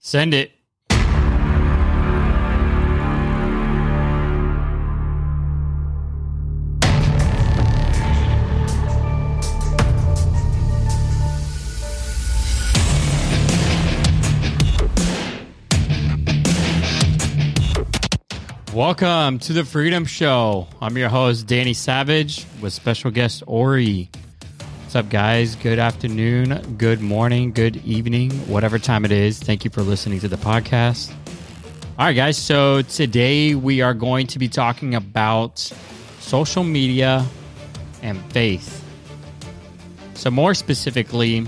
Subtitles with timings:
[0.00, 0.52] Send it.
[18.72, 20.68] Welcome to the Freedom Show.
[20.80, 24.08] I'm your host, Danny Savage, with special guest Orrey.
[24.88, 25.54] What's up, guys?
[25.54, 29.38] Good afternoon, good morning, good evening, whatever time it is.
[29.38, 31.12] Thank you for listening to the podcast.
[31.98, 32.38] All right, guys.
[32.38, 35.58] So today we are going to be talking about
[36.20, 37.26] social media
[38.00, 38.82] and faith.
[40.14, 41.40] So, more specifically,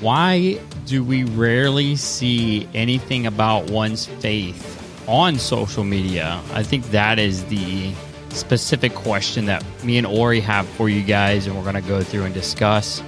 [0.00, 6.40] why do we rarely see anything about one's faith on social media?
[6.54, 7.92] I think that is the
[8.34, 12.02] specific question that me and Orrey have for you guys, and we're going to go
[12.02, 13.02] through and discuss.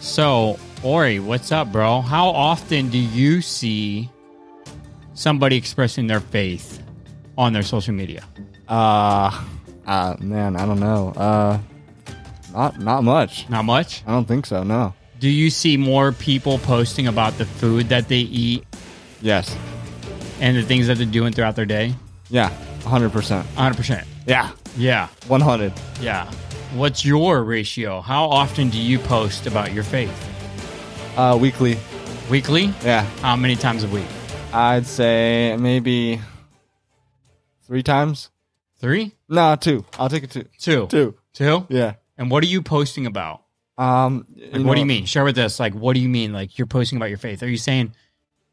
[0.00, 2.00] So, Orrey, what's up, bro?
[2.00, 4.08] How often do you see
[5.14, 6.82] somebody expressing their faith
[7.36, 8.24] on their social media?
[8.68, 9.44] Uh,
[9.86, 11.08] uh, man, I don't know.
[11.16, 11.58] Uh,
[12.52, 13.48] not not much.
[13.48, 14.02] Not much.
[14.06, 14.62] I don't think so.
[14.62, 14.94] No.
[15.18, 18.64] Do you see more people posting about the food that they eat
[19.20, 19.54] Yes.
[20.40, 21.94] and the things that they're doing throughout their day?
[22.30, 22.48] Yeah.
[22.84, 23.46] Hundred percent.
[23.56, 24.04] 100%.
[24.30, 24.52] Yeah.
[24.76, 25.08] Yeah.
[25.26, 25.72] One hundred.
[26.00, 26.30] Yeah.
[26.74, 28.00] What's your ratio?
[28.00, 30.14] How often do you post about your faith?
[31.18, 31.76] Uh, weekly.
[32.30, 32.72] Weekly?
[32.84, 33.02] Yeah.
[33.22, 34.06] How many times a week?
[34.52, 36.20] I'd say maybe
[37.66, 38.30] three times.
[38.78, 39.16] Three?
[39.28, 39.84] No, two.
[39.98, 40.44] I'll take it two.
[40.60, 40.86] Two.
[40.86, 41.16] Two.
[41.32, 41.66] Two?
[41.68, 41.94] Yeah.
[42.16, 43.42] And what are you posting about?
[43.78, 44.28] Um.
[44.52, 45.06] Like, what do you mean?
[45.06, 45.58] Share with us.
[45.58, 46.32] Like, what do you mean?
[46.32, 47.42] Like, you're posting about your faith?
[47.42, 47.94] Are you saying,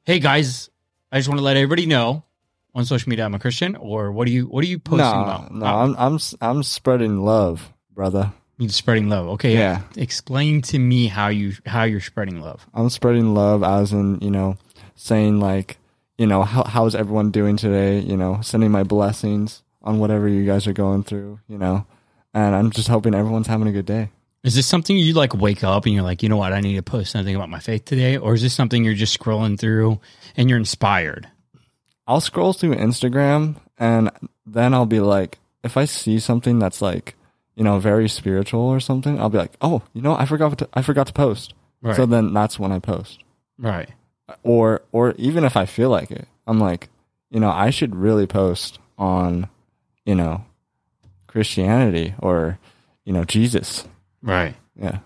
[0.05, 0.71] "Hey guys,
[1.11, 2.23] I just want to let everybody know
[2.77, 5.21] on social media I'm a Christian," or what do you what are you posting No,
[5.23, 5.53] about?
[5.53, 5.65] no.
[5.65, 8.31] I'm I'm I'm spreading love, brother.
[8.57, 9.27] you're spreading love.
[9.35, 9.81] Okay, Yeah.
[9.97, 12.65] Explain to me how you how you're spreading love.
[12.73, 14.55] I'm spreading love as in, you know,
[14.95, 15.77] saying like,
[16.17, 17.99] you know, how how's everyone doing today?
[17.99, 21.85] You know, sending my blessings on whatever you guys are going through, you know.
[22.33, 24.09] And I'm just hoping everyone's having a good day.
[24.43, 26.75] Is this something you like wake up and you're like, you know what, I need
[26.75, 29.99] to post something about my faith today, or is this something you're just scrolling through
[30.37, 31.27] and you're inspired?
[32.07, 34.09] I'll scroll through Instagram and
[34.45, 37.15] then I'll be like, if I see something that's like,
[37.55, 40.69] you know, very spiritual or something, I'll be like, oh, you know, I forgot to,
[40.73, 41.53] I forgot to post.
[41.81, 41.95] Right.
[41.95, 43.23] So then that's when I post.
[43.57, 43.89] right.
[44.43, 46.89] Or or even if I feel like it, I'm like,
[47.29, 49.47] you know, I should really post on,
[50.05, 50.43] you know,
[51.27, 52.59] Christianity or,
[53.05, 53.87] you know, Jesus.
[54.21, 54.55] Right.
[54.75, 54.99] Yeah.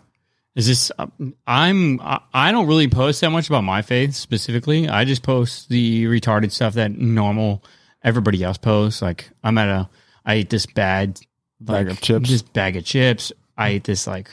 [0.56, 0.91] Is this?
[1.00, 2.00] um, I'm.
[2.34, 4.89] I don't really post that much about my faith specifically.
[4.89, 7.63] I just post the retarded stuff that normal
[8.03, 9.01] everybody else posts.
[9.01, 9.90] Like I'm at a.
[10.25, 11.19] I ate this bad
[11.61, 12.29] Bag of chips.
[12.29, 13.31] This bag of chips.
[13.57, 14.29] I ate this like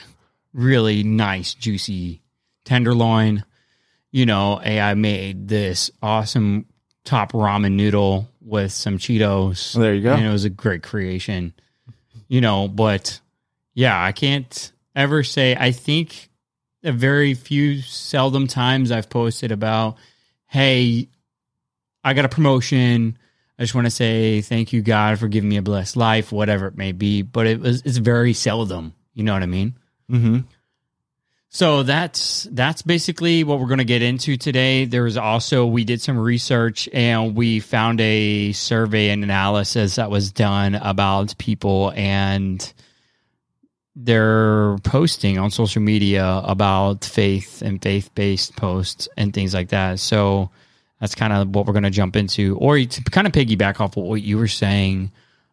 [0.53, 2.21] really nice juicy
[2.65, 3.45] tenderloin.
[4.11, 6.65] You know, and I made this awesome
[7.03, 9.73] top ramen noodle with some Cheetos.
[9.77, 10.13] There you go.
[10.13, 11.53] And it was a great creation.
[12.27, 13.19] You know, but
[13.75, 15.55] yeah, I can't ever say.
[15.55, 16.29] I think
[16.83, 19.97] a very few, seldom times I've posted about,
[20.47, 21.09] hey,
[22.03, 23.17] I got a promotion.
[23.57, 26.67] I just want to say thank you, God, for giving me a blessed life, whatever
[26.67, 27.21] it may be.
[27.21, 28.93] But it was it's very seldom.
[29.13, 29.75] You know what I mean?
[30.09, 30.39] Mm-hmm.
[31.49, 34.85] So that's that's basically what we're going to get into today.
[34.85, 40.11] There was also we did some research and we found a survey and analysis that
[40.11, 42.71] was done about people and
[44.01, 49.99] their posting on social media about faith and faith-based posts and things like that.
[49.99, 50.49] So
[51.01, 53.97] that's kind of what we're going to jump into or to kind of piggyback off
[53.97, 55.11] of what you were saying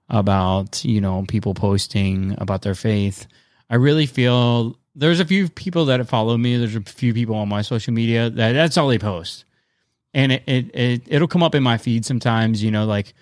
[0.09, 3.27] about, you know, people posting about their faith.
[3.69, 6.57] I really feel there's a few people that follow me.
[6.57, 9.45] There's a few people on my social media that that's all they post,
[10.15, 12.63] and it it, it it'll come up in my feed sometimes.
[12.63, 13.13] You know, like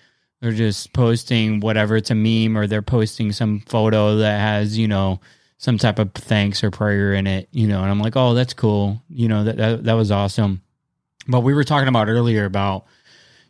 [0.41, 4.87] they're just posting whatever it's a meme or they're posting some photo that has you
[4.87, 5.19] know
[5.57, 7.47] some type of thanks or prayer in it.
[7.51, 9.01] You know, and I'm like, oh, that's cool.
[9.09, 10.61] You know, that that, that was awesome.
[11.27, 12.85] But we were talking about earlier about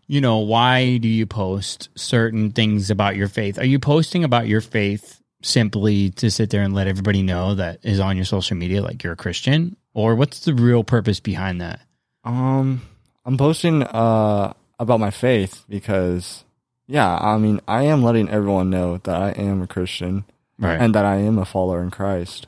[0.07, 3.57] you know why do you post certain things about your faith?
[3.59, 7.79] Are you posting about your faith simply to sit there and let everybody know that
[7.83, 11.61] is on your social media like you're a Christian or what's the real purpose behind
[11.61, 11.81] that?
[12.23, 12.81] Um,
[13.25, 16.44] I'm posting uh about my faith because,
[16.87, 20.25] yeah, I mean, I am letting everyone know that I am a Christian
[20.57, 20.79] Right.
[20.79, 22.47] and that I am a follower in Christ,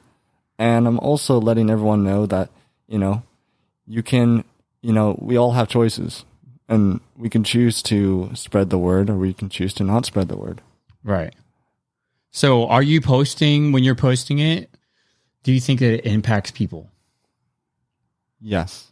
[0.58, 2.50] and I'm also letting everyone know that
[2.88, 3.24] you know,
[3.86, 4.46] you can,
[4.82, 6.24] you know, we all have choices,
[6.70, 10.30] and we can choose to spread the word, or we can choose to not spread
[10.30, 10.62] the word.
[11.04, 11.34] right.
[12.32, 14.70] So are you posting when you're posting it?
[15.44, 16.90] Do you think that it impacts people?
[18.40, 18.92] Yes.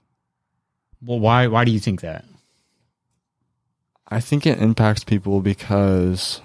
[1.06, 2.26] Well, why why do you think that?
[4.08, 6.42] I think it impacts people because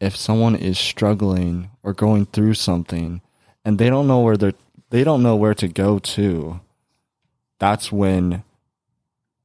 [0.00, 3.20] if someone is struggling or going through something
[3.64, 4.54] and they don't know where they're
[4.90, 6.60] they don't know where to go to,
[7.58, 8.44] that's when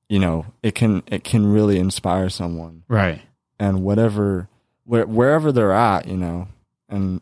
[0.09, 3.21] you know it can it can really inspire someone Right.
[3.59, 4.49] and whatever
[4.85, 6.47] where, wherever they're at, you know,
[6.89, 7.21] and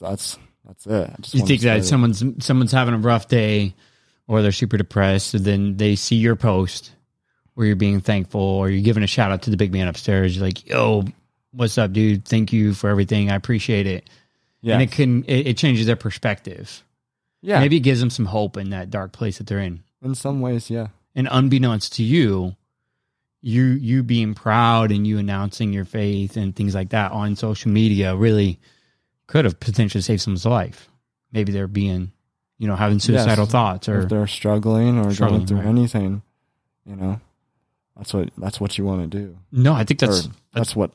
[0.00, 1.34] that's that's it.
[1.34, 3.74] You think that someone's someone's having a rough day,
[4.26, 6.92] or they're super depressed, and then they see your post
[7.54, 10.34] where you're being thankful, or you're giving a shout out to the big man upstairs.
[10.36, 11.04] You're like, "Yo,
[11.52, 12.24] what's up, dude?
[12.24, 13.30] Thank you for everything.
[13.30, 14.08] I appreciate it."
[14.62, 16.82] yeah And it can it, it changes their perspective.
[17.42, 19.82] yeah Maybe it gives them some hope in that dark place that they're in.
[20.02, 22.54] in some ways yeah And unbeknownst to you,
[23.40, 27.70] you you being proud and you announcing your faith and things like that on social
[27.72, 28.60] media really
[29.26, 30.88] could have potentially saved someone's life.
[31.32, 32.12] Maybe they're being,
[32.58, 33.52] you know, having suicidal Yes.
[33.52, 35.66] thoughts or if they're struggling or Struggling, going through right.
[35.66, 36.22] anything,
[36.86, 37.20] you know,
[37.96, 39.36] that's what that's what you want to do.
[39.50, 39.72] no.
[39.74, 40.92] I think that's or that's what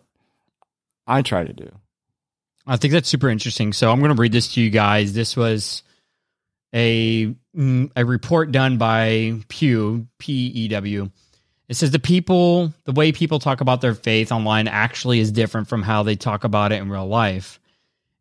[1.06, 1.72] I try to do.
[2.66, 3.72] I think that's super interesting.
[3.72, 5.14] So I'm going to read this to you guys.
[5.14, 5.84] This was
[6.74, 11.10] a mm, a report done by Pew P E W.
[11.70, 15.68] It says the people, the way people talk about their faith online actually is different
[15.68, 17.60] from how they talk about it in real life.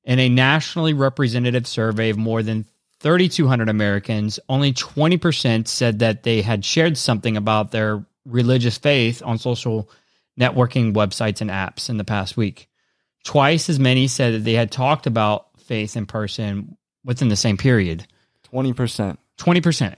[0.05, 2.67] In a nationally representative survey of more than
[3.01, 9.39] 3,200 Americans, only 20% said that they had shared something about their religious faith on
[9.39, 9.89] social
[10.39, 12.69] networking websites and apps in the past week.
[13.25, 17.57] Twice as many said that they had talked about faith in person within the same
[17.57, 18.07] period.
[18.45, 19.93] Twenty percent 20%.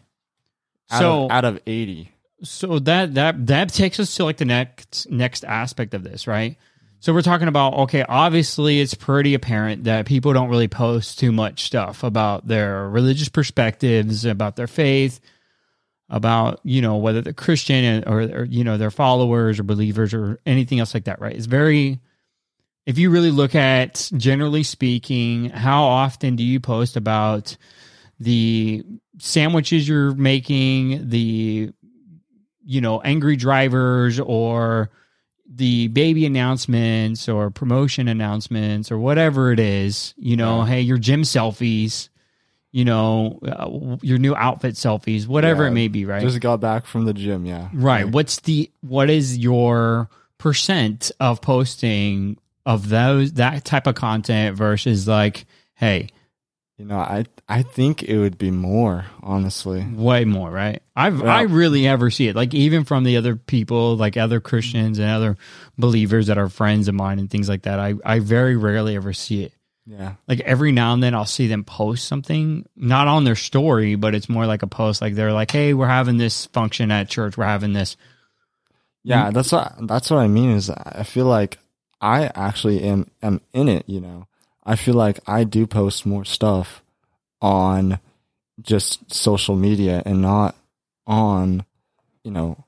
[0.91, 2.11] out, So of, out of eighty.
[2.43, 6.57] so that that that takes us to like the next next aspect of this, right?
[7.01, 11.31] So we're talking about okay, obviously it's pretty apparent that people don't really post too
[11.31, 15.21] much stuff about their religious perspectives, about their faith,
[16.11, 20.39] about you know whether they're Christian or, or you know their followers or believers or
[20.47, 21.35] anything else like that, right?
[21.37, 22.01] It's very
[22.87, 27.57] if you really look at generally speaking, how often do you post about
[28.19, 28.83] the
[29.19, 31.71] sandwiches you're making, the
[32.65, 34.91] you know, angry drivers or
[35.51, 40.67] the baby announcements or promotion announcements or whatever it is, you know, Yeah.
[40.67, 42.09] hey, your gym selfies,
[42.73, 46.23] you know, uh, your new outfit selfies, whatever Yeah, it may be, right?
[46.23, 47.47] Just got back from the gym.
[47.47, 47.69] Yeah.
[47.73, 48.07] Right.
[48.07, 52.37] What's the what is your percent of posting
[52.67, 56.09] of those that type of content versus like, hey,
[56.77, 59.83] You know, I I think it would be more honestly.
[59.91, 60.83] way more, right?
[60.95, 61.35] I've Yeah.
[61.35, 62.37] I really ever see it.
[62.37, 65.37] Like even from the other people, like other Christians and other
[65.79, 67.79] believers that are friends of mine and things like that.
[67.81, 69.53] I I very rarely ever see it.
[69.89, 70.15] Yeah.
[70.27, 74.15] Like every now and then I'll see them post something, not on their story, but
[74.15, 77.39] it's more like a post like they're like, "Hey, we're having this function at church.
[77.39, 77.97] We're having this."
[79.03, 81.59] Yeah, that's what that's what I mean is I feel like
[82.03, 84.27] I actually am am in it, you know.
[84.63, 86.83] I feel like I do post more stuff
[87.41, 87.99] on
[88.61, 90.55] just social media and not
[91.07, 91.65] on,
[92.23, 92.67] you know,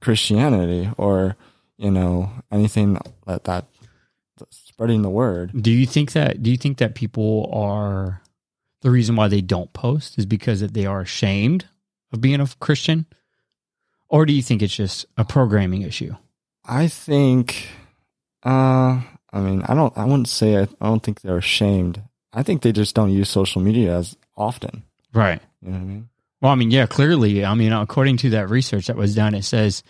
[0.00, 1.36] Christianity or,
[1.76, 3.66] you know, anything that that
[4.78, 5.50] spreading the word.
[5.60, 8.22] Do you think that do you think that people are
[8.82, 11.66] the reason why they don't post is because that they are ashamed
[12.12, 13.06] of being a Christian?
[14.08, 16.14] Or do you think it's just a programming issue?
[16.64, 17.70] I think
[18.44, 22.00] uh I mean, I don't I wouldn't say I, I don't think they're ashamed.
[22.32, 24.84] I think they just don't use social media as often.
[25.12, 25.42] Right.
[25.60, 26.08] You know what I mean?
[26.40, 29.42] Well, I mean, yeah, clearly, I mean, according to that research that was done, it
[29.42, 29.82] says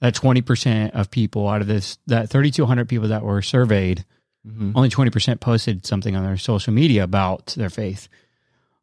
[0.00, 4.06] that 20% of people out of this, that 3,200 people that were surveyed,
[4.46, 8.08] hmm only 20% posted something on their social media about their faith.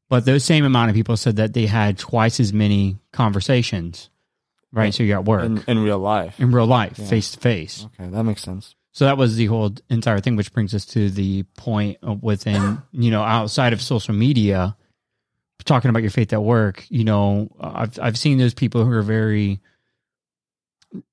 [0.10, 4.10] But those same amount of people said that they had twice as many conversations,
[4.74, 4.94] right?
[4.94, 6.39] So you're at work, In, in real life.
[6.39, 7.86] in real life, face to face.
[8.00, 8.75] Okay, that makes sense.
[8.94, 13.10] So that was the whole entire thing, which brings us to the point within, you
[13.12, 14.75] know, outside of social media,
[15.63, 16.86] talking about your faith at work.
[16.89, 19.62] You know, I've I've seen those people who are very,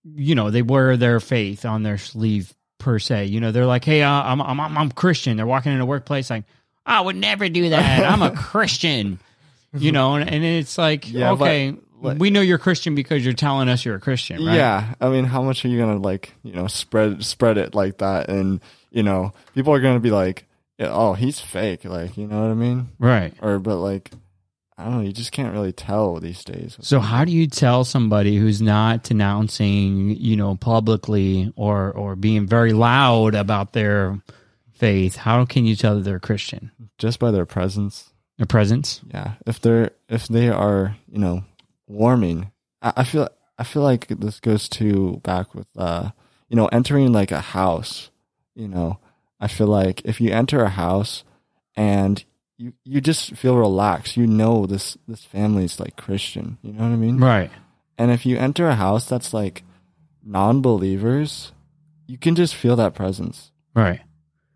[0.05, 3.27] you know, they wear their faith on their sleeve per se.
[3.27, 5.37] You know, they're like, hey, uh, I'm I'm I'm I'm Christian.
[5.37, 6.45] They're walking in a workplace like,
[6.87, 8.05] I would never do that.
[8.05, 9.19] I'm a Christian.
[9.75, 13.23] You know, and, and it's like, Yeah, but, okay, like- we know you're Christian because
[13.23, 14.57] you're telling us you're a Christian, right?
[14.57, 17.99] Yeah, I mean, how much are you gonna like, you know, spread spread it like
[17.99, 20.47] that, and you know, people are gonna be like,
[20.81, 22.89] oh, he's fake, like, you know what I mean?
[22.99, 23.35] Right.
[23.43, 24.11] Or, but like,
[24.79, 26.77] I don't know, you just can't really tell these days.
[26.81, 32.47] So how do you tell somebody who's not denouncing, you know, publicly or or being
[32.47, 34.23] very loud about their
[34.75, 35.17] faith?
[35.17, 36.71] How can you tell that they're Christian?
[36.97, 39.01] Just by their presence, Their presence?
[39.13, 39.33] yeah.
[39.47, 41.45] If they're if they are, you know,
[41.89, 46.11] warming, I, I feel I feel like this goes to back with uh
[46.49, 48.11] you know entering like a house.
[48.55, 49.01] You know,
[49.41, 51.25] I feel like if you enter a house
[51.77, 52.25] and
[52.59, 56.59] you you just feel relaxed, you know this this family's like Christian.
[56.63, 57.19] You know what I mean?
[57.19, 57.51] Right.
[57.97, 59.63] And if you enter a house that's like
[60.25, 61.53] non-believers,
[62.07, 63.51] you can just feel that presence.
[63.75, 64.01] Right.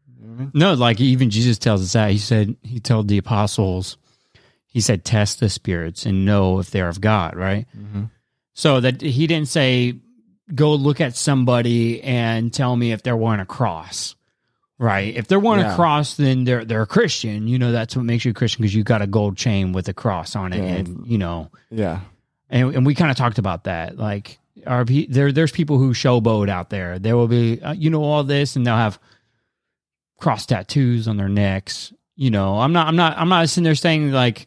[0.07, 0.51] You know I mean?
[0.55, 2.11] No, like even Jesus tells us that.
[2.11, 3.97] He said, he told the apostles,
[4.67, 7.67] he said, test the spirits and know if they're of God, right?
[7.77, 8.11] Mhm.
[8.55, 9.95] So that he didn't say,
[10.55, 14.15] go look at somebody and tell me if they're wearing a cross,
[14.83, 15.15] right?
[15.15, 15.75] If they're wearing a Yeah.
[15.77, 17.47] cross, then they're they're a Christian.
[17.47, 19.89] You know, that's what makes you a Christian because you got a gold chain with
[19.89, 20.75] a cross on it, Yeah.
[20.75, 22.01] and you know, Yeah.
[22.51, 23.97] and and we kind of talked about that.
[23.97, 25.33] Like, are there?
[25.33, 26.99] There's people who showboat out there.
[26.99, 28.99] There will be, uh, you know, all this, and they'll have
[30.19, 31.93] cross tattoos on their necks.
[32.17, 34.47] You know, I'm not, I'm not, I'm not sitting there saying like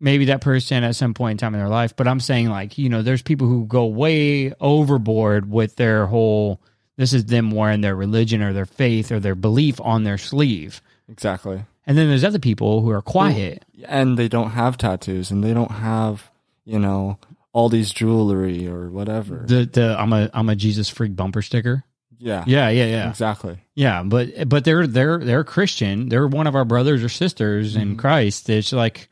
[0.00, 2.76] maybe that person at some point in time in their life, but I'm saying like,
[2.78, 6.60] you know, there's people who go way overboard with their whole.
[6.98, 10.82] This is them wearing their religion or their faith or their belief on their sleeve.
[11.08, 11.64] Exactly.
[11.86, 13.64] And then there's other people who are quiet.
[13.86, 16.30] and they don't have tattoos and they don't have
[16.66, 17.16] you know
[17.54, 21.82] all these jewelry or whatever The the I'm a I'm a Jesus freak bumper sticker.
[22.18, 23.08] yeah Yeah, yeah, yeah.
[23.08, 26.08] exactly Yeah, but but they're they're they're Christian.
[26.10, 27.98] They're one of our brothers or sisters in Mhm.
[27.98, 28.50] Christ.
[28.50, 29.08] It's like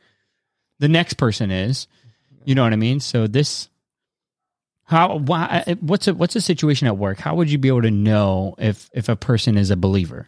[0.79, 1.87] the next person is.
[2.45, 2.99] You know what I mean?
[2.99, 3.69] So this
[4.87, 7.19] how why what's a what's a situation at work?
[7.19, 10.27] How would you be able to know if if a person is a believer?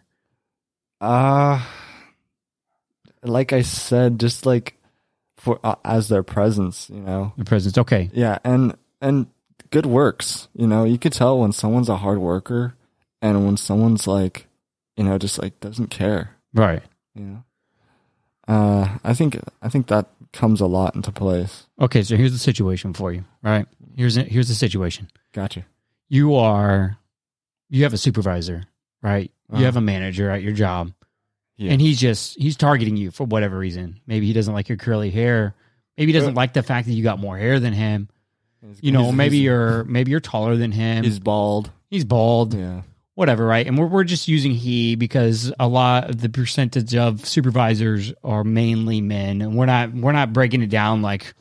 [1.02, 1.66] uh
[3.24, 4.76] like i said just like
[5.38, 7.78] for uh, as their presence you know The presence.
[7.78, 8.10] Okay.
[8.14, 9.28] yeah and and
[9.72, 12.76] good works you know you could tell when someone's a hard worker
[13.22, 14.48] and when someone's like
[14.98, 16.84] you know just like doesn't care Right.
[17.16, 17.44] you know
[18.48, 22.38] uh i think i think that comes a lot into place Okay, so here's the
[22.38, 23.24] situation for you.
[23.42, 23.66] Right?
[23.96, 25.10] Here's a, here's the situation.
[25.34, 25.66] gotcha
[26.08, 26.98] You are
[27.70, 28.64] you have a supervisor,
[29.02, 29.32] right?
[29.50, 29.66] You Uh-huh.
[29.66, 30.92] have a manager at your job.
[31.58, 34.00] yeah and he's just he's targeting you for whatever reason.
[34.08, 35.56] Maybe he doesn't like your curly hair.
[35.98, 38.10] Maybe he doesn't Uh, like the fact that you got more hair than him.
[38.62, 41.04] He's- You know, he's- maybe he's- you're maybe you're taller than him.
[41.04, 41.72] he's bald.
[41.90, 42.82] He's, bald, yeah
[43.20, 43.68] whatever, right?
[43.68, 48.44] And we're we're just using he because a lot of the percentage of supervisors are
[48.44, 51.34] mainly men, and we're not we're not breaking it down like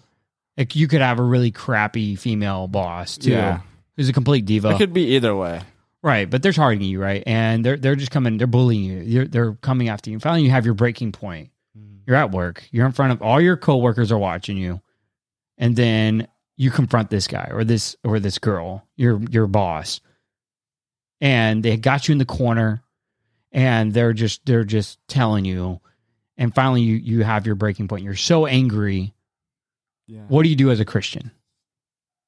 [0.59, 3.61] like you could have a really crappy female boss too, Yeah.
[3.97, 4.71] who's a complete diva.
[4.71, 5.61] It could be either way.
[6.03, 7.23] Right, but they're targeting you, right?
[7.27, 9.05] And they're they're just coming, they're bullying you.
[9.05, 10.15] They're, they're coming after you.
[10.17, 11.51] And Finally, you have your breaking point.
[11.77, 12.01] Mm.
[12.07, 12.65] You're at work.
[12.71, 14.81] You're in front of all your coworkers are watching you,
[15.59, 20.01] and then you confront this guy or this or this girl, your your boss,
[21.21, 22.83] and they got you in the corner,
[23.53, 25.81] and they're just they're just telling you,
[26.37, 28.05] and finally you you have your breaking point.
[28.05, 29.15] You're so angry.
[30.07, 30.23] Yeah.
[30.29, 31.31] What do you do as a Christian?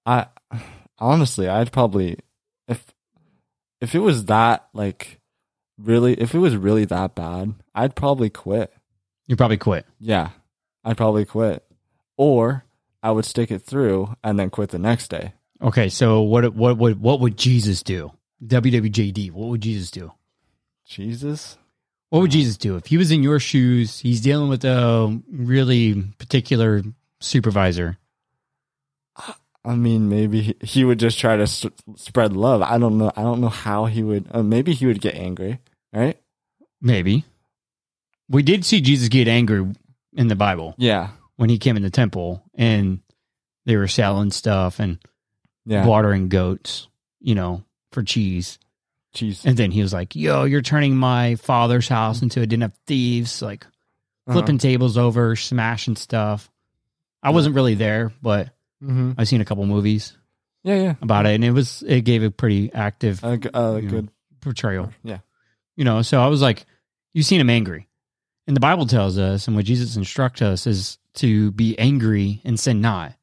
[0.07, 0.27] I
[0.99, 2.19] honestly, I'd probably
[2.69, 2.85] if
[3.81, 5.21] if it was that like
[5.79, 8.73] really if it was really that bad, I'd probably quit.
[9.27, 9.87] You probably quit.
[9.99, 10.31] Yeah.
[10.85, 11.65] I'd probably quit.
[12.17, 12.65] Or
[13.03, 15.33] I would stick it through and then quit the next day.
[15.63, 18.13] Okay, so what what would what would Jesus do?
[18.45, 19.31] WWJD.
[19.33, 20.13] What would Jesus do?
[20.87, 21.57] Jesus?
[22.11, 24.01] What would Jesus do if he was in your shoes?
[24.01, 26.83] He's dealing with a really particular
[27.21, 27.99] supervisor.
[29.65, 31.67] I mean, maybe he, he would just try to s-
[31.97, 32.63] spread love.
[32.63, 33.13] I don't know.
[33.15, 34.27] I don't know how he would.
[34.31, 35.59] Uh, maybe he would get angry,
[35.93, 36.19] right?
[36.81, 37.25] Maybe
[38.29, 39.67] we did see Jesus get angry
[40.15, 41.11] in the Bible Yeah.
[41.37, 43.01] when he came in the temple and
[43.67, 44.99] they were selling stuff and
[45.67, 45.85] Yeah.
[45.85, 46.89] watering goats,
[47.21, 48.59] you know, for cheese.
[49.13, 49.45] Cheese.
[49.45, 52.73] And then he was like, "Yo, you're turning my father's house into a den of
[52.87, 54.35] thieves, like Uh-huh.
[54.35, 56.49] flipping tables over, smashing stuff."
[57.23, 58.51] I wasn't really there, but
[58.83, 59.13] Mm-hmm.
[59.19, 60.17] I've seen a couple movies
[60.65, 60.95] Yeah, yeah.
[61.03, 63.89] about it, and it was it gave a pretty active A, g- a Yeah.
[63.91, 64.09] good.
[64.41, 64.91] portrayal.
[65.05, 65.19] Yeah.
[65.77, 66.65] You know, so I was like,
[67.13, 67.89] you've seen him angry,"
[68.47, 72.59] and the Bible tells us, and what Jesus instructs us is to be angry and
[72.59, 73.15] sin not.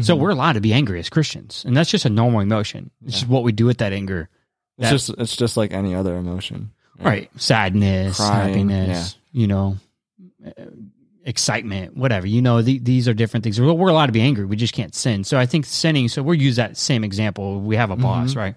[0.00, 0.20] So Mhm.
[0.20, 2.90] we're allowed to be angry as Christians, and that's just a normal emotion.
[3.04, 3.20] It's Yeah.
[3.20, 4.28] just what we do with that anger,
[4.78, 6.70] It's just it's just like any other emotion.
[6.98, 7.30] right?
[7.40, 9.76] Sadness, Crying, happiness, you know,
[10.46, 10.50] uh,
[11.24, 12.26] excitement, whatever.
[12.26, 13.60] You know, the, these are different things.
[13.60, 14.44] We're, we're allowed to be angry.
[14.44, 15.24] We just can't sin.
[15.24, 16.08] So I think sinning.
[16.08, 17.60] So we'll use that same example.
[17.60, 18.36] We have a boss, Mhm.
[18.36, 18.54] right?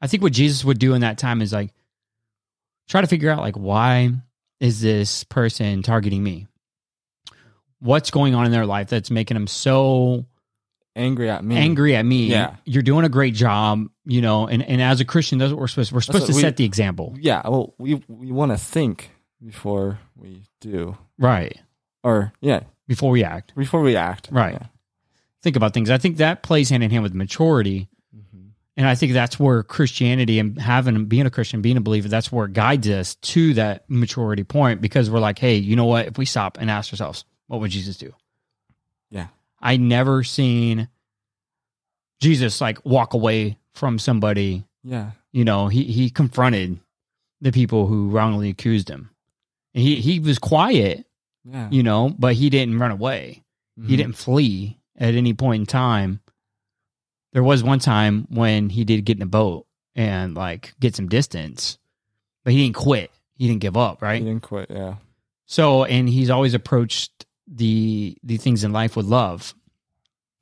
[0.00, 1.72] I think what Jesus would do in that time is like
[2.88, 4.10] try to figure out like why
[4.60, 6.46] is this person targeting me?
[7.84, 10.24] What's going on in their life that's making them so
[10.96, 11.56] Angry at me.
[11.56, 12.26] angry at me?
[12.28, 12.56] Yeah.
[12.64, 15.66] You're doing a great job, you know, and, and as a Christian, that's what we're
[15.68, 17.14] supposed we're supposed to we- set the example.
[17.20, 17.42] Yeah.
[17.44, 19.10] Well, we we want to think
[19.44, 21.60] before we do, Right.
[22.02, 23.54] or yeah, Before we act.
[23.56, 24.28] before we act.
[24.30, 24.54] Right.
[24.54, 24.66] Yeah.
[25.42, 25.90] think about things.
[25.90, 27.88] I think that plays hand in hand with maturity.
[28.16, 28.46] Mm-hmm.
[28.78, 32.32] And I think that's where Christianity and having being a Christian, being a believer, that's
[32.32, 36.06] where it guides us to that maturity point because we're like, hey, you know what?
[36.06, 38.12] If we stop and ask ourselves, what would Jesus do?
[39.10, 39.28] Yeah.
[39.60, 40.88] I never seen
[42.20, 44.64] Jesus like walk away from somebody.
[44.82, 45.12] Yeah.
[45.32, 46.78] You know, he he confronted
[47.40, 49.10] the people who wrongly accused him.
[49.74, 51.06] And he he was quiet,
[51.44, 51.68] Yeah.
[51.70, 53.42] you know, but he didn't run away.
[53.76, 53.96] He Mhm.
[53.96, 56.20] didn't flee at any point in time.
[57.32, 61.08] There was one time when he did get in a boat and like get some
[61.08, 61.78] distance,
[62.44, 63.10] but he didn't quit.
[63.36, 64.20] He didn't give up, right?
[64.22, 64.70] He didn't quit.
[64.70, 64.96] Yeah.
[65.46, 69.54] So, and he's always approached the the things in life with love.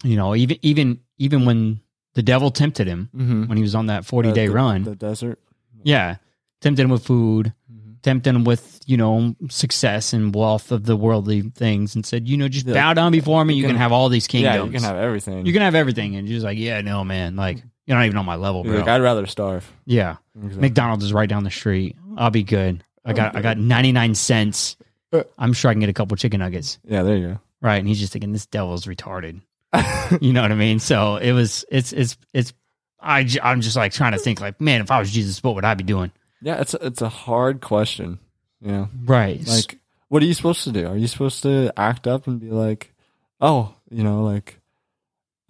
[0.04, 1.80] You know, even even even when
[2.14, 3.47] the devil tempted him Mm-hmm.
[3.47, 4.82] when he was on that 40 day the, run.
[4.85, 5.38] The desert.
[5.82, 6.16] yeah.
[6.61, 8.00] Tempted him with food, Mhm.
[8.02, 12.37] tempted him with, you know, success and wealth of the worldly things and said, you
[12.37, 12.75] know, just Yeah.
[12.75, 13.54] bow down before me.
[13.54, 14.54] You, You can, can- have all these kingdoms.
[14.56, 15.44] Yeah, you can have everything.
[15.47, 16.14] You can have everything.
[16.14, 17.35] And you're just like, yeah, no, man.
[17.35, 18.76] Like, you're not even on my level, bro.
[18.78, 19.68] like, I'd rather starve.
[19.87, 20.16] yeah.
[20.37, 20.61] Exactly.
[20.61, 21.97] McDonald's is right down the street.
[22.16, 22.85] I'll be good.
[23.04, 24.76] I got, I got 99 cents.
[25.38, 26.78] I'm sure I can get a couple chicken nuggets.
[26.85, 27.40] Yeah, there you go.
[27.61, 27.76] Right.
[27.76, 29.40] And he's just thinking, this devil's retarded.
[30.21, 30.78] You know what I mean?
[30.78, 32.52] So it was, it's, it's, it's,
[33.00, 35.64] I, I'm just like trying to think like, man, if I was Jesus, what would
[35.64, 36.12] I be doing?
[36.42, 38.19] yeah, it's a, it's a hard question.
[38.61, 39.45] You know, Right.
[39.47, 39.78] like,
[40.09, 40.87] what are you supposed to do?
[40.87, 42.92] Are you supposed to act up and be like,
[43.40, 44.59] oh, you know, like,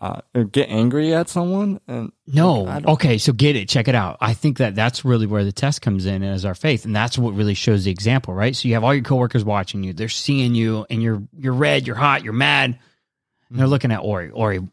[0.02, 1.80] uh, get angry at someone?
[1.86, 2.62] And No.
[2.62, 3.68] Like, okay, so get it.
[3.68, 4.16] Check it out.
[4.20, 7.16] I think that that's really where the test comes in as our faith, and that's
[7.16, 8.54] what really shows the example, right?
[8.56, 9.92] So you have all your coworkers watching you.
[9.92, 12.78] They're seeing you, and you're you're red, you're hot, you're mad.
[13.48, 14.30] And they're looking at Orrey.
[14.32, 14.66] Orrey,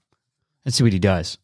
[0.66, 1.38] let's see what he does.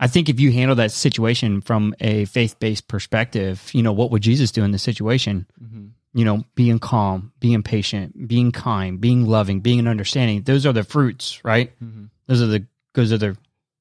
[0.00, 4.10] I think if you handle that situation from a faith based perspective, you know what
[4.12, 5.46] would Jesus do in this situation?
[5.62, 5.90] Mhm.
[6.14, 10.42] You know, being calm, being patient, being kind, being loving, being an understanding.
[10.42, 11.72] Those are the fruits, right?
[11.84, 12.08] Mhm.
[12.28, 12.64] Those are the
[12.98, 13.30] those are the,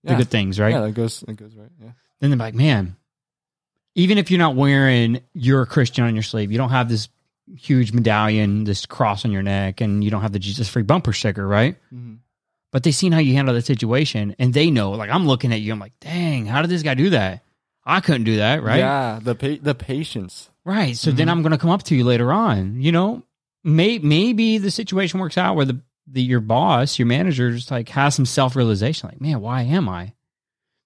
[0.03, 0.71] the yeah, good things, right?
[0.73, 1.69] yeah, that goes that goes right.
[1.81, 2.95] Yeah, then they're like, man,
[3.95, 7.09] even if you're not wearing you're a Christian on your sleeve, you don't have this
[7.55, 11.13] huge medallion, this cross on your neck, and you don't have the Jesus free bumper
[11.13, 11.77] sticker, right?
[11.93, 12.17] Mhm.
[12.71, 15.61] But they seen how you handle the situation and they know, like I'm looking at
[15.61, 17.43] you, I'm like, dang, how did this guy do that?
[17.85, 18.79] I couldn't do that, right?
[18.79, 20.49] Yeah, the pa- the patience.
[20.65, 20.97] Right.
[20.97, 21.31] So then Mhm.
[21.31, 22.81] I'm going to come up to you later on.
[22.81, 23.23] You know,
[23.63, 27.89] may, maybe the situation works out where the, the your boss, your manager, just like
[27.89, 30.13] has some self realization, like, man, why am I?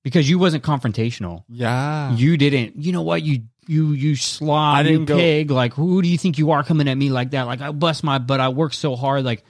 [0.04, 1.44] Because you wasn't confrontational.
[1.48, 2.76] Yeah, You didn't.
[2.76, 3.22] You know what?
[3.22, 4.78] You you you slob.
[4.78, 5.52] I you didn't go- pig.
[5.52, 7.44] Like who do you think you are coming at me like that?
[7.44, 8.40] Like I bust my butt.
[8.40, 9.24] I work so hard.
[9.24, 9.44] Like,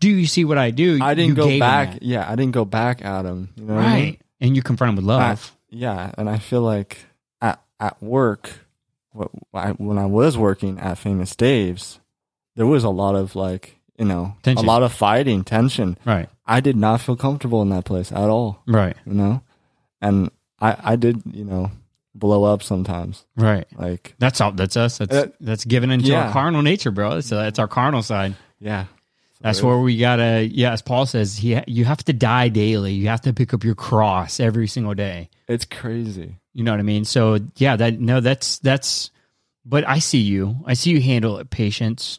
[0.00, 0.98] do you see what I do?
[1.02, 1.98] I didn't You go back.
[2.00, 3.50] Yeah, I didn't go back at him.
[3.56, 4.04] You know, what I mean?
[4.04, 4.20] right?
[4.40, 5.54] And you confront him with love.
[5.68, 6.98] Yeah, and I feel like
[7.42, 8.50] at at work,
[9.12, 12.00] what I, when I was working at Famous Dave's,
[12.56, 14.64] there was a lot of like you know Tension.
[14.64, 15.98] a lot of fighting, tension.
[16.06, 16.28] right.
[16.46, 18.62] I did not feel comfortable in that place at all.
[18.66, 18.96] Right.
[19.04, 19.42] You know,
[20.00, 20.30] and
[20.60, 21.70] I I did you know
[22.14, 23.24] blow up sometimes.
[23.36, 23.66] Right.
[23.76, 24.52] Like That's all.
[24.52, 24.98] That's us.
[24.98, 27.20] That's Uh, that's given into our carnal nature, bro.
[27.20, 28.34] So that's our carnal side.
[28.60, 28.86] yeah,
[29.40, 30.48] That's where we gotta.
[30.50, 32.94] Yeah, as Paul says, he you have to die daily.
[32.94, 35.28] You have to pick up your cross every single day.
[35.48, 36.36] it's crazy.
[36.54, 37.04] You know what I mean?
[37.04, 39.10] So yeah, that no, that's that's.
[39.64, 40.56] But I see you.
[40.66, 42.18] I see you handle it patience,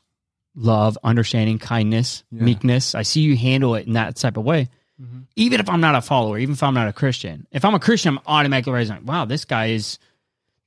[0.61, 2.43] love, understanding, kindness, Yeah.
[2.43, 2.93] meekness.
[2.93, 4.69] I see you handle it in that type of way.
[5.01, 5.23] Mhm.
[5.37, 7.79] Even if I'm not a follower, even if I'm not a Christian, if I'm a
[7.79, 9.97] Christian, I'm automatically raising like, wow, this guy is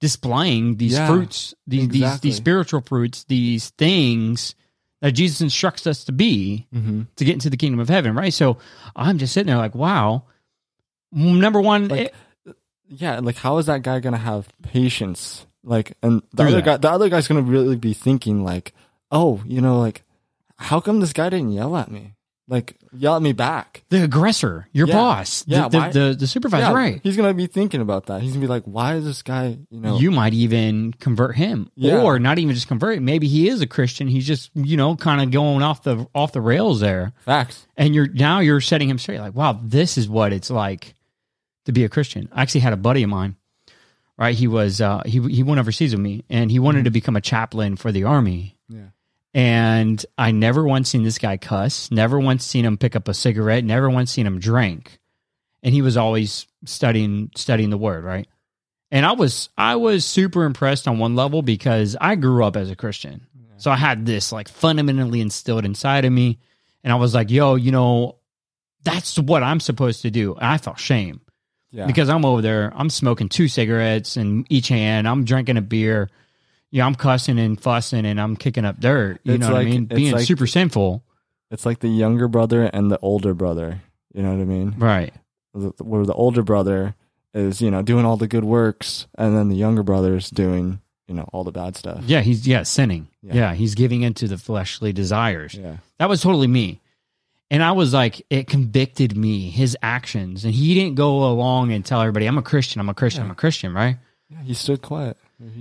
[0.00, 2.30] displaying these Yeah, fruits, these, these exactly.
[2.30, 4.54] these spiritual fruits, these things
[5.02, 7.02] that Jesus instructs us to be Mm-hmm.
[7.16, 8.32] to get into the kingdom of heaven, right?
[8.32, 8.58] So
[8.96, 10.22] I'm just sitting there like, wow.
[11.12, 12.14] Number one, Like,
[12.88, 15.46] yeah, like how is that guy gonna have patience?
[15.62, 16.64] Like, and the other that.
[16.64, 18.74] guy, the other guy's gonna really be thinking like,
[19.12, 20.02] oh, you know, like,
[20.56, 22.14] how come this guy didn't yell at me?
[22.48, 23.84] Like, yell at me back.
[23.88, 24.94] the aggressor, your Yeah.
[24.94, 27.00] boss, Yeah, the, the, the, the supervisor, Yeah, right?
[27.02, 28.20] He's gonna be thinking about that.
[28.20, 29.96] He's gonna be like, why is this guy, you know?
[29.98, 32.00] You might even convert him, Yeah.
[32.02, 32.98] or not even just convert.
[32.98, 33.04] him.
[33.04, 34.08] Maybe he is a Christian.
[34.08, 37.66] He's just you know kind of going off the off the rails there, facts.
[37.76, 39.20] and you're now you're setting him straight.
[39.20, 40.94] Like, wow, this is what it's like
[41.66, 42.28] to be a Christian.
[42.32, 43.36] I actually had a buddy of mine,
[44.18, 44.34] right?
[44.34, 47.20] He was uh, he he went overseas with me, and he wanted to become a
[47.22, 48.56] chaplain for the army.
[48.68, 48.88] Yeah.
[49.34, 53.14] And I never once seen this guy cuss, never once seen him pick up a
[53.14, 54.98] cigarette, never once seen him drink.
[55.62, 58.28] And he was always studying studying the word, right?
[58.90, 62.70] And I was I was super impressed on one level because I grew up as
[62.70, 63.26] a Christian.
[63.56, 66.40] So I had this like fundamentally instilled inside of me.
[66.84, 68.16] And I was like, yo, you know,
[68.82, 70.34] that's what I'm supposed to do.
[70.34, 71.20] And I felt shame
[71.70, 71.86] Yeah.
[71.86, 76.10] because I'm over there, I'm smoking two cigarettes in each hand, I'm drinking a beer,
[76.72, 79.20] yeah, I'm cussing and fussing and I'm kicking up dirt.
[79.22, 79.84] You It's know what I mean?
[79.84, 81.04] Being like- super sinful.
[81.52, 83.80] it's like the younger brother and the older brother.
[84.12, 84.74] You know what I mean?
[84.78, 85.14] Right.
[85.52, 86.94] Where the older brother
[87.34, 90.80] is, you know, doing all the good works, and then the younger brother is doing,
[91.08, 92.02] you know, all the bad stuff.
[92.06, 93.08] Yeah, he's yeah, sinning.
[93.22, 93.34] Yeah.
[93.34, 95.54] Yeah, he's giving into the fleshly desires.
[95.54, 95.76] Yeah.
[95.98, 96.80] That was totally me.
[97.50, 100.44] And I was like, it convicted me, his actions.
[100.46, 103.30] And he didn't go along and tell everybody, I'm a Christian, I'm a Christian, I'm
[103.30, 103.96] a Christian, right?
[104.30, 104.42] Yeah.
[104.42, 105.18] He stood quiet.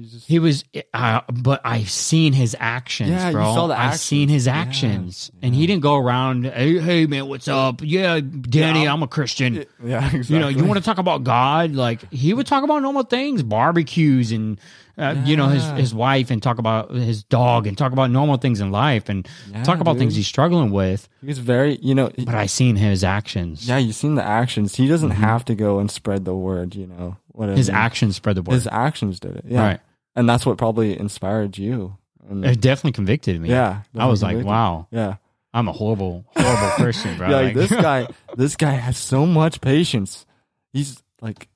[0.10, 0.64] Just He was,
[0.94, 3.94] uh, but I've seen his actions, Yeah, you saw the actions.
[3.94, 4.94] I've seen his actions.
[4.94, 5.32] actions.
[5.42, 7.82] And he didn't go around, hey, hey, man, what's up?
[7.84, 8.94] Yeah, Danny, Yeah.
[8.94, 9.66] I'm a Christian.
[9.84, 10.22] yeah, exactly.
[10.36, 11.74] You know, you want to talk about God?
[11.74, 14.60] Like he would talk about normal things, barbecues, and
[14.98, 18.38] uh, you know his his wife, and talk about his dog, and talk about normal
[18.38, 21.08] things in life, and Yeah, talk about things he's struggling with.
[21.26, 23.68] He's very, you know, But I've seen his actions.
[23.68, 24.76] yeah, you've seen the actions.
[24.76, 27.16] He doesn't have to go and spread the word, you know.
[27.34, 28.54] What I his actions spread the word.
[28.56, 29.46] his actions did it.
[29.48, 29.62] Yeah.
[29.62, 29.80] Right.
[30.16, 31.98] And that's what probably inspired you.
[32.30, 33.50] And, It definitely convicted me.
[33.50, 33.82] yeah.
[33.98, 35.16] I was like, wow, Yeah.
[35.54, 37.30] I'm a horrible, horrible Christian, bro.
[37.30, 40.26] Yeah, Like- this guy this guy has so much patience.
[40.74, 41.48] He's like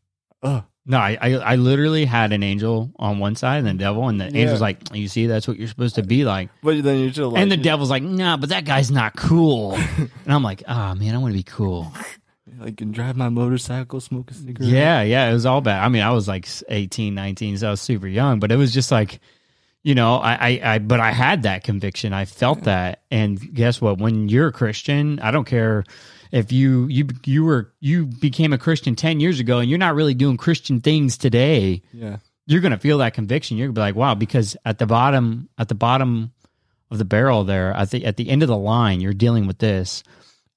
[0.44, 0.64] ugh.
[0.86, 4.20] no, I, I, I literally had an angel on one side and the devil, and
[4.20, 4.42] the Yeah.
[4.42, 6.50] angel's like, you see, that's what you're supposed to be like.
[6.62, 9.74] But then you just like and the devil's like, nah, but that guy's not cool.
[9.98, 11.92] and I'm like, ah, man, I want to be cool.
[12.60, 14.70] Like can drive my motorcycle, smoke a cigarette.
[14.70, 15.84] Yeah, yeah, it was all bad.
[15.84, 18.74] I mean, I was like 18, 19, so I was super young, but it was
[18.74, 19.20] just like,
[19.84, 22.12] you know, I, I, I but I had that conviction.
[22.14, 23.04] I felt that.
[23.12, 24.00] And guess what?
[24.00, 25.84] When you're a Christian, I don't care
[26.32, 29.94] if you, you, you were, you became a Christian 10 years ago and you're not
[29.96, 32.18] really doing Christian things today, Yeah.
[32.48, 33.58] you're going to feel that conviction.
[33.58, 36.32] You're going to be like, wow, because at the bottom, at the bottom
[36.92, 39.60] of the barrel there, I think at the end of the line, you're dealing with
[39.60, 40.04] this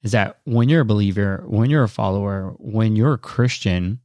[0.08, 4.00] is that when you're a believer, when you're a follower, when you're a Christian,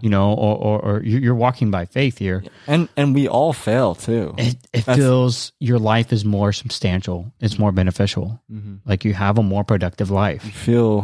[0.00, 3.52] you know, or, or, or you- you're walking by faith here, And and we all
[3.52, 4.34] fail too.
[4.38, 7.32] it, it feels your life is more substantial.
[7.40, 8.40] It's more beneficial.
[8.48, 8.80] Mhm.
[8.86, 10.44] Like you have a more productive life.
[10.44, 10.94] You feel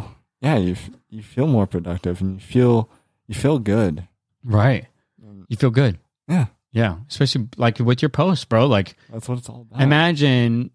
[0.40, 0.76] yeah, you
[1.10, 2.88] you feel more productive and you feel
[3.28, 4.06] you feel good.
[4.44, 4.86] Right.
[5.48, 5.98] You feel good.
[6.28, 6.46] Yeah.
[6.72, 6.96] Yeah.
[7.08, 8.66] Especially like with your posts, bro.
[8.66, 9.82] Like That's what it's all about.
[9.82, 10.70] imagine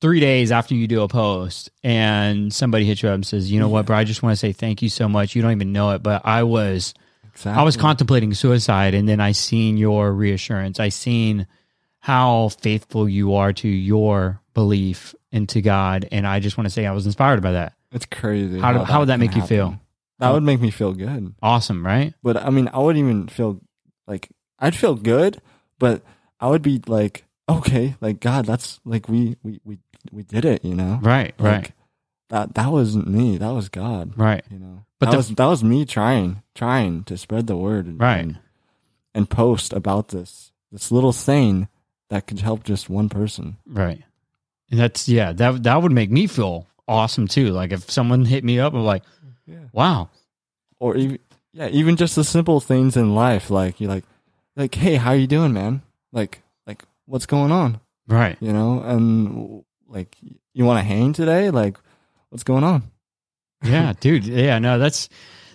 [0.00, 3.60] three days after you do a post and somebody hits you up and says, you
[3.60, 5.34] know what, bro, I just want to say thank you so much.
[5.34, 6.94] You don't even know it, but I was
[7.28, 7.60] exactly.
[7.60, 10.80] I was contemplating suicide and then I seen your reassurance.
[10.80, 11.46] I seen
[11.98, 16.08] how faithful you are to your belief into God.
[16.10, 17.74] And I just want to say I was inspired by that.
[17.92, 18.58] It's crazy.
[18.58, 19.78] How, do, how would that make you feel?
[20.18, 21.34] That would make me feel good.
[21.42, 22.14] Awesome, right?
[22.22, 23.60] But I mean, I wouldn't even feel
[24.06, 25.40] like I'd feel good,
[25.78, 26.02] but
[26.38, 29.78] I would be like, okay, like God, that's like we we we
[30.12, 30.98] we did it, you know?
[31.02, 31.72] Right, Like, right,
[32.30, 33.38] That that wasn't me.
[33.38, 34.12] That was God.
[34.16, 34.84] right, You know.
[34.98, 38.18] But that the- was that was me trying trying to spread the word and, Right.
[38.20, 38.38] and
[39.14, 41.68] and post about this this little thing
[42.10, 43.56] that could help just one person.
[43.66, 44.02] right.
[44.70, 47.48] And that's, yeah, that, that would make me feel awesome too.
[47.50, 49.02] Like if someone hit me up and like,
[49.46, 49.64] Yeah.
[49.72, 50.10] wow,
[50.78, 51.18] Or even
[51.52, 54.04] yeah, even just the simple things in life, like you're like
[54.56, 55.82] like, hey, how you doing, man?
[56.12, 57.80] Like like what's going on?
[58.06, 58.36] right.
[58.40, 60.16] You know, and like
[60.54, 61.50] you want to hang today?
[61.50, 61.76] Like
[62.30, 62.84] what's going on?
[63.62, 65.10] yeah dude yeah no that's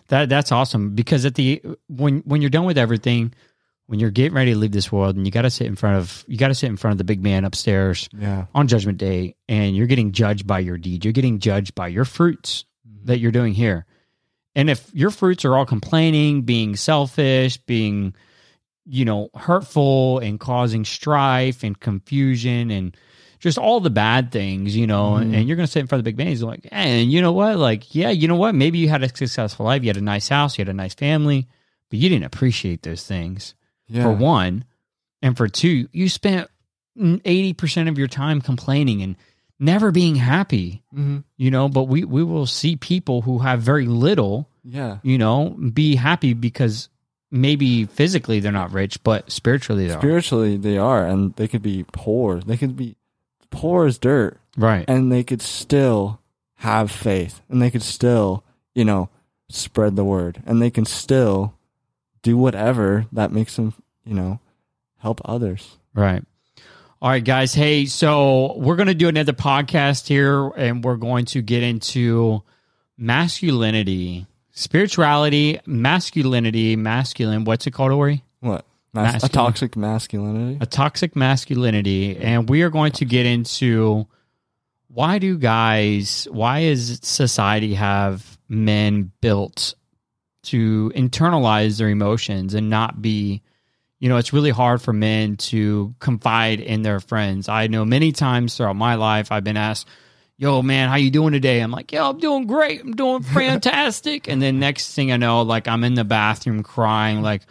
[0.10, 3.34] that that's awesome because at the when when you're done with everything
[3.88, 5.98] when you're getting ready to leave this world and you got to sit in front
[5.98, 8.46] of you got to sit in front of the big man upstairs Yeah.
[8.54, 12.06] on judgment day and you're getting judged by your deeds you're getting judged by your
[12.06, 13.08] fruits mm-hmm.
[13.08, 13.88] that you're doing here
[14.54, 18.14] and if your fruits are all complaining being selfish being
[18.86, 22.96] you know hurtful and causing strife and confusion and
[23.46, 25.38] just all the bad things, you know, and, Mhm.
[25.38, 26.28] and you're going to sit in front of the big man.
[26.28, 27.58] He's like, and you know what?
[27.58, 28.56] Like, yeah, you know what?
[28.56, 29.84] Maybe you had a successful life.
[29.84, 30.58] You had a nice house.
[30.58, 31.48] You had a nice family,
[31.92, 33.54] but you didn't appreciate those things
[33.88, 34.02] Yeah.
[34.04, 34.66] for one.
[35.22, 36.50] And for two, you spent
[37.00, 39.16] 80% of your time complaining and
[39.60, 43.86] never being happy, hmm you know, but we, we will see people who have very
[43.86, 44.98] little, Yeah.
[45.04, 46.90] you know, be happy because
[47.32, 50.00] maybe physically they're not rich, but spiritually they are.
[50.00, 52.40] Spiritually they are and they could be poor.
[52.40, 52.96] They could be
[53.56, 54.86] poor as dirt Right.
[54.88, 56.20] and they could still
[56.60, 59.10] have faith and they could still, you know,
[59.50, 61.54] spread the word and they can still
[62.24, 63.74] do whatever that makes them,
[64.06, 64.40] you know,
[65.00, 65.78] help others.
[65.94, 66.24] Right.
[67.02, 67.54] All right, guys.
[67.54, 72.42] Hey, so we're going to do another podcast here, and we're going to get into
[72.98, 77.44] masculinity, spirituality, masculinity, masculine.
[77.44, 78.22] What's it called, Orrey?
[78.40, 78.66] What?
[79.04, 80.58] Mas- a toxic masculinity?
[80.62, 82.18] A toxic masculinity.
[82.18, 84.08] And we are going to get into
[84.88, 89.76] why do guys, why is society have men built
[90.44, 93.42] to internalize their emotions and not be
[94.00, 97.48] you know, it's really hard for men to confide in their friends.
[97.48, 99.88] I know many times throughout my life, I've been asked,
[100.38, 104.28] yo man how you doing today i'm like yo i'm doing great i'm doing fantastic
[104.28, 107.44] and then next thing i know like i'm in the bathroom crying like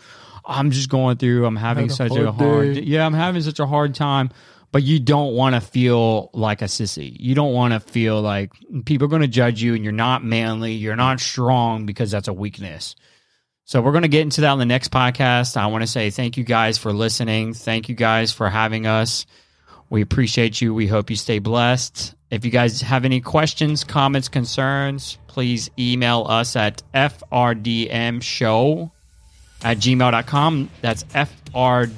[0.46, 2.83] i'm just going through i'm having a such a hard hard day.
[2.83, 4.30] yeah i'm having such a hard time
[4.72, 8.52] but you don't want to feel like a sissy you don't want to feel like
[8.85, 12.28] people are going to judge you and you're not manly you're not strong because that's
[12.28, 12.96] a weakness
[13.66, 16.11] so we're going to get into that on the next podcast i want to say
[16.11, 19.26] thank you guys for listening thank you guys for having us
[19.90, 20.74] we appreciate you.
[20.74, 22.14] We hope you stay blessed.
[22.30, 27.30] If you guys have any questions, comments, concerns, please email us at frdmshow
[29.62, 30.70] at gmail.com.
[30.80, 31.88] That's frdmshow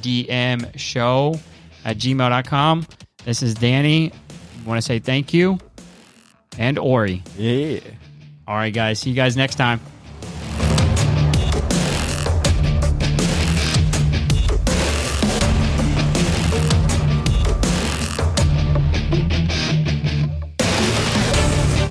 [1.84, 2.86] at gmail.com.
[3.24, 4.12] This is Danny.
[4.12, 5.58] I want to say thank you.
[6.58, 7.22] And Orrey.
[7.36, 7.80] Yeah.
[8.48, 9.00] All right, guys.
[9.00, 9.80] See you guys next time.